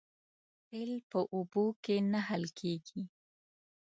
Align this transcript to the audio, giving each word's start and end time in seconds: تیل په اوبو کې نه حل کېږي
تیل 0.67 0.91
په 1.09 1.19
اوبو 1.33 1.65
کې 1.83 1.95
نه 2.11 2.19
حل 2.27 2.43
کېږي 2.59 3.01